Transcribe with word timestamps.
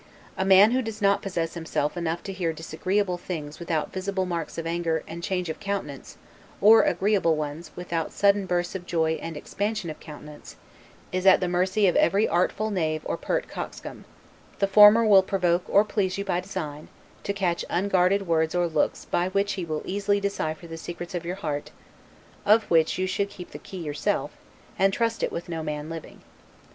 A 0.35 0.43
man 0.43 0.71
who 0.71 0.81
does 0.81 0.99
not 0.99 1.21
possess 1.21 1.53
himself 1.53 1.95
enough 1.95 2.23
to 2.23 2.33
hear 2.33 2.53
disagreeable 2.53 3.19
things 3.19 3.59
without 3.59 3.93
visible 3.93 4.25
marks 4.25 4.57
of 4.57 4.65
anger 4.65 5.03
and 5.07 5.21
change 5.21 5.47
of 5.47 5.59
countenance, 5.59 6.17
or 6.59 6.81
agreeable 6.81 7.35
ones, 7.35 7.69
without 7.75 8.11
sudden 8.11 8.47
bursts 8.47 8.73
of 8.73 8.87
joy 8.87 9.19
and 9.21 9.37
expansion 9.37 9.91
of 9.91 9.99
countenance, 9.99 10.55
is 11.11 11.27
at 11.27 11.39
the 11.39 11.47
mercy 11.47 11.85
of 11.87 11.95
every 11.97 12.27
artful 12.27 12.71
knave 12.71 13.03
or 13.05 13.15
pert 13.15 13.47
coxcomb; 13.47 14.05
the 14.57 14.65
former 14.65 15.05
will 15.05 15.21
provoke 15.21 15.65
or 15.69 15.85
please 15.85 16.17
you 16.17 16.25
by 16.25 16.39
design, 16.39 16.87
to 17.21 17.31
catch 17.31 17.63
unguarded 17.69 18.25
words 18.25 18.55
or 18.55 18.65
looks 18.65 19.05
by 19.05 19.27
which 19.29 19.53
he 19.53 19.63
will 19.65 19.83
easily 19.85 20.19
decipher 20.19 20.65
the 20.65 20.77
secrets 20.77 21.13
of 21.13 21.25
your 21.25 21.35
heart, 21.35 21.69
of 22.43 22.63
which 22.71 22.97
you 22.97 23.05
should 23.05 23.29
keep 23.29 23.51
the 23.51 23.59
key 23.59 23.77
yourself, 23.83 24.31
and 24.79 24.93
trust 24.93 25.21
it 25.21 25.31
with 25.31 25.47
no 25.47 25.61
man 25.61 25.91
living. 25.91 26.21